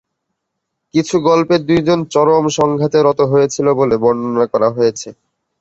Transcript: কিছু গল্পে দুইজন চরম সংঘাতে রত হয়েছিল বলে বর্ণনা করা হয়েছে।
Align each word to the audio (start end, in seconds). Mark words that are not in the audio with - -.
কিছু 0.93 1.15
গল্পে 1.27 1.55
দুইজন 1.67 1.99
চরম 2.13 2.45
সংঘাতে 2.57 2.97
রত 3.01 3.19
হয়েছিল 3.31 3.67
বলে 3.79 3.95
বর্ণনা 4.03 4.45
করা 4.53 4.69
হয়েছে। 4.75 5.09